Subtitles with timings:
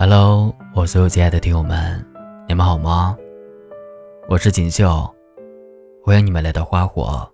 [0.00, 2.06] Hello，我所有亲爱的听友们，
[2.46, 3.18] 你们好吗？
[4.28, 5.12] 我是锦绣，
[6.04, 7.28] 欢迎你们来到花火。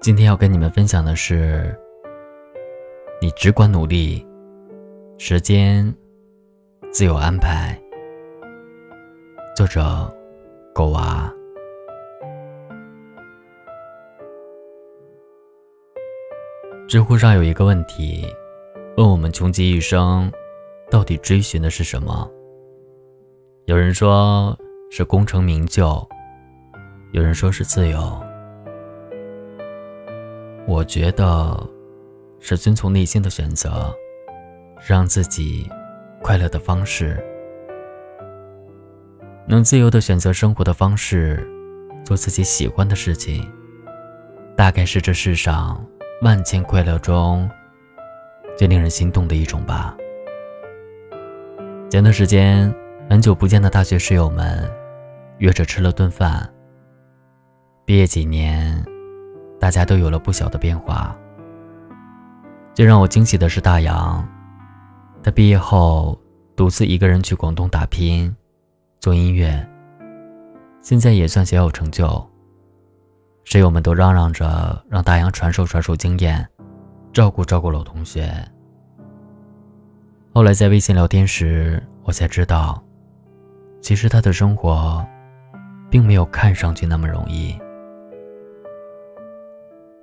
[0.00, 1.78] 今天要跟你们分享的是，
[3.20, 4.26] 你只管努力，
[5.18, 5.94] 时间
[6.90, 7.78] 自有安排。
[9.54, 10.10] 作者：
[10.74, 11.30] 狗娃。
[16.88, 18.26] 知乎上有一个问题，
[18.96, 20.32] 问我们穷极一生。
[20.90, 22.30] 到底追寻的是什么？
[23.66, 24.56] 有人说
[24.90, 26.06] 是功成名就，
[27.12, 28.22] 有人说是自由。
[30.66, 31.58] 我觉得
[32.40, 33.94] 是遵从内心的选择，
[34.86, 35.70] 让自己
[36.22, 37.22] 快乐的方式，
[39.46, 41.46] 能自由的选择生活的方式，
[42.02, 43.46] 做自己喜欢的事情，
[44.56, 45.84] 大概是这世上
[46.22, 47.48] 万千快乐中
[48.56, 49.94] 最令人心动的一种吧。
[51.90, 52.70] 前段时间，
[53.08, 54.70] 很久不见的大学室友们
[55.38, 56.46] 约着吃了顿饭。
[57.86, 58.84] 毕业几年，
[59.58, 61.16] 大家都有了不小的变化。
[62.74, 64.22] 最让我惊喜的是大洋，
[65.22, 66.20] 他毕业后
[66.54, 68.36] 独自一个人去广东打拼，
[69.00, 69.66] 做音乐，
[70.82, 72.22] 现在也算小有成就。
[73.44, 76.46] 室友们都嚷嚷着让大洋传授传授经验，
[77.14, 78.30] 照顾照顾老同学。
[80.38, 82.80] 后来在微信聊天时，我才知道，
[83.80, 85.04] 其实他的生活，
[85.90, 87.58] 并没有看上去那么容易。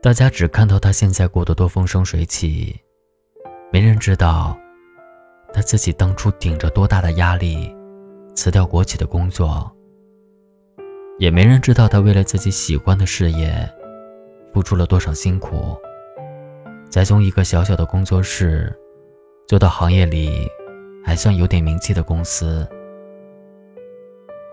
[0.00, 2.80] 大家只看到他现在过得多风生水起，
[3.72, 4.56] 没人知道，
[5.52, 7.74] 他自己当初顶着多大的压力，
[8.36, 9.68] 辞掉国企的工作。
[11.18, 13.52] 也没人知道他为了自己喜欢的事业，
[14.52, 15.76] 付出了多少辛苦，
[16.88, 18.72] 才从一个小小的工作室。
[19.50, 20.48] 做到行业里
[21.04, 22.64] 还算有点名气的公司，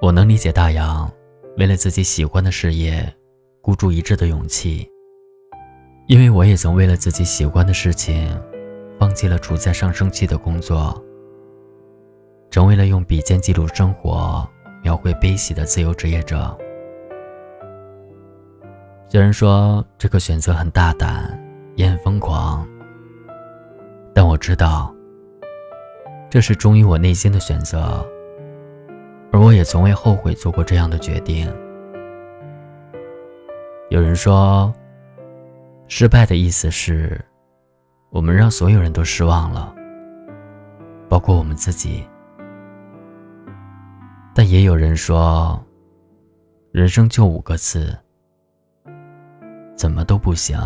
[0.00, 1.12] 我能理解大洋
[1.58, 3.14] 为了自己喜欢的事业
[3.60, 4.90] 孤注一掷的勇气，
[6.06, 8.26] 因为我也曾为了自己喜欢的事情，
[8.98, 10.98] 放弃了处在上升期的工作，
[12.50, 14.48] 成为了用笔尖记录生活、
[14.82, 16.56] 描绘悲喜的自由职业者。
[19.10, 21.38] 虽然说这个选择很大胆，
[21.74, 22.45] 也很疯狂。
[24.36, 24.94] 我知道，
[26.28, 28.06] 这是忠于我内心的选择，
[29.32, 31.50] 而我也从未后悔做过这样的决定。
[33.88, 34.70] 有人说，
[35.88, 37.18] 失败的意思是，
[38.10, 39.74] 我们让所有人都失望了，
[41.08, 42.06] 包括我们自己。
[44.34, 45.58] 但也有人说，
[46.72, 47.96] 人生就五个字，
[49.74, 50.60] 怎么都不行。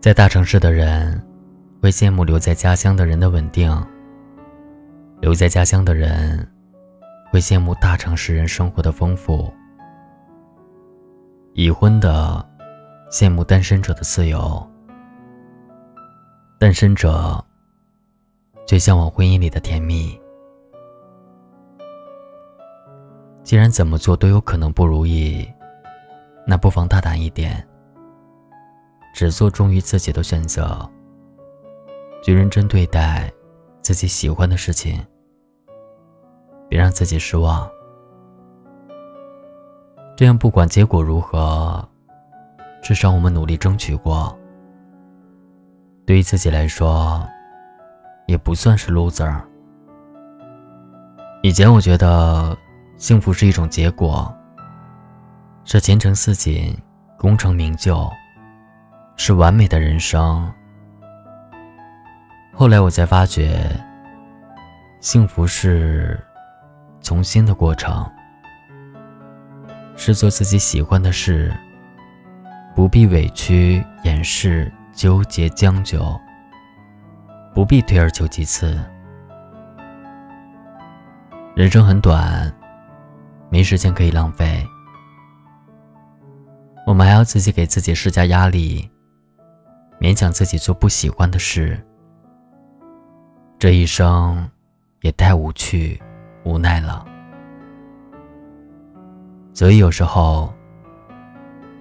[0.00, 1.20] 在大城市的人，
[1.82, 3.84] 会羡慕留在家乡的人的稳定；
[5.20, 6.48] 留在家乡的人，
[7.32, 9.52] 会羡慕大城市人生活的丰富；
[11.52, 12.48] 已婚的
[13.10, 14.38] 羡慕单身者的自由；
[16.60, 17.44] 单身者
[18.68, 20.16] 最向往婚姻里的甜蜜。
[23.42, 25.44] 既然怎么做都有可能不如意，
[26.46, 27.66] 那不妨大胆一点。
[29.18, 30.88] 只做忠于自己的选择，
[32.22, 33.28] 去认真对待
[33.80, 35.04] 自己喜欢的事情，
[36.68, 37.68] 别让自己失望。
[40.16, 41.84] 这样不管结果如何，
[42.80, 44.38] 至少我们努力争取过。
[46.06, 47.28] 对于自己来说，
[48.28, 49.36] 也不算是 loser。
[51.42, 52.56] 以前我觉得
[52.96, 54.32] 幸福是一种结果，
[55.64, 56.72] 是前程似锦、
[57.18, 58.08] 功成名就。
[59.18, 60.50] 是完美的人生。
[62.54, 63.70] 后来我才发觉，
[65.00, 66.18] 幸福是
[67.02, 68.10] 从心的过程，
[69.96, 71.54] 是做自己喜欢的事，
[72.74, 76.18] 不必委屈、掩饰、纠结、将就，
[77.54, 78.80] 不必退而求其次。
[81.54, 82.50] 人生很短，
[83.50, 84.66] 没时间可以浪费，
[86.86, 88.88] 我们还要自己给自己施加压力。
[90.00, 91.78] 勉强自己做不喜欢的事，
[93.58, 94.48] 这一生
[95.00, 96.00] 也太无趣、
[96.44, 97.04] 无奈了。
[99.52, 100.54] 所以有时候，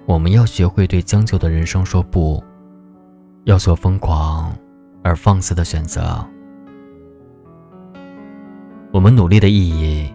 [0.07, 2.43] 我们要学会对将就的人生说不，
[3.43, 4.51] 要做疯狂
[5.03, 6.25] 而放肆的选择。
[8.91, 10.11] 我们努力的意义，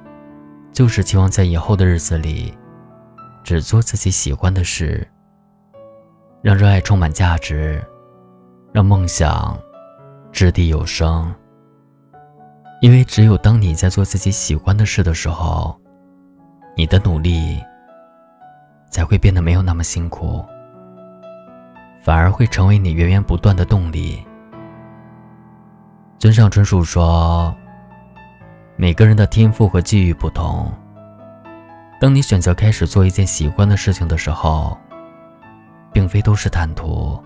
[0.72, 2.52] 就是期望在以后的日子里，
[3.44, 5.06] 只做自己喜欢的事，
[6.43, 7.81] 让热爱充满价值。
[8.72, 9.58] 让梦想
[10.32, 11.32] 掷地有声。
[12.80, 15.78] 因为只有当你在做自己喜欢的事的时候，
[16.74, 17.62] 你的努力
[18.90, 20.44] 才会变得没有那么辛苦，
[22.02, 24.26] 反而会成为你源源不断的动力。
[26.19, 27.54] 村上春树说
[28.74, 30.72] ：“每个人的天赋和机遇不同。
[32.00, 34.76] 当你选择开始做一件喜欢的事情的时候，
[35.92, 37.22] 并非都是坦途，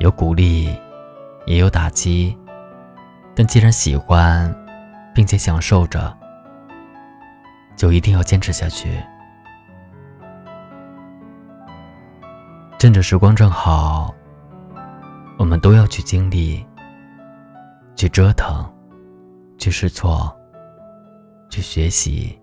[0.00, 0.76] 有鼓励，
[1.46, 2.36] 也有打击。”
[3.36, 4.52] 但既然喜欢，
[5.14, 6.14] 并且享受着，
[7.76, 9.00] 就一定要坚持下去。
[12.78, 14.14] 趁着时光正好，
[15.38, 16.66] 我们都要去经历、
[17.94, 18.70] 去折腾、
[19.58, 20.34] 去试错、
[21.48, 22.38] 去学习，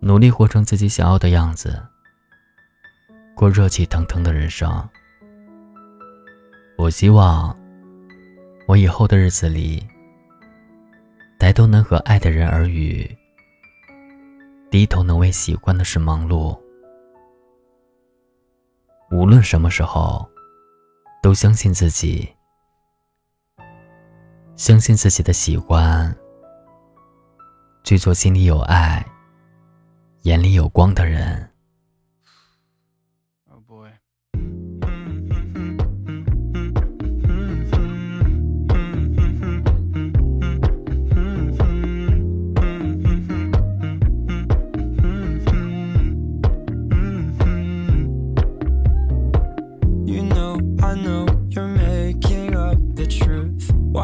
[0.00, 1.82] 努力活成自己想要的样子，
[3.34, 4.86] 过热气腾腾的人生。
[6.84, 7.56] 我希望。
[8.68, 9.82] 我以后的日子里，
[11.38, 13.10] 抬头能和爱的人耳语，
[14.70, 16.54] 低头能为喜欢的事忙碌。
[19.10, 20.28] 无论什么时候，
[21.22, 22.28] 都相信自己，
[24.54, 26.14] 相信自己的喜欢，
[27.82, 29.02] 去做心里有爱、
[30.24, 31.50] 眼里有光的人。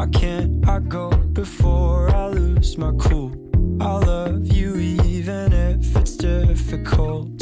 [0.01, 3.31] Why can't I go before I lose my cool?
[3.79, 7.37] I love you even if it's difficult.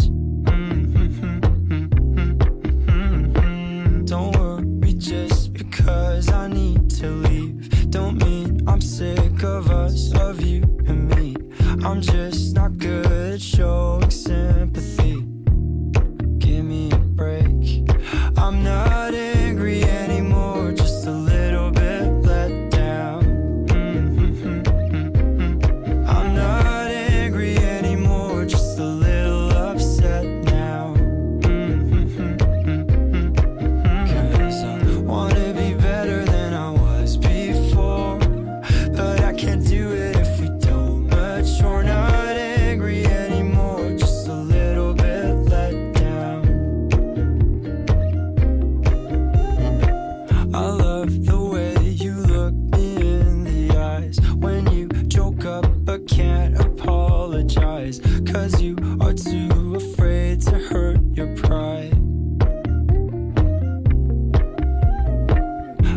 [4.06, 7.90] Don't worry just because I need to leave.
[7.92, 11.36] Don't mean I'm sick of us, of you and me.
[11.86, 12.39] I'm just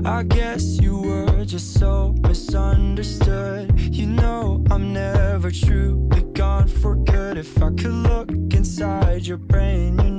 [0.05, 3.79] I guess you were just so misunderstood.
[3.79, 7.39] You know, I'm never truly gone for good.
[7.39, 10.12] If I could look inside your brain, you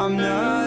[0.00, 0.57] I'm not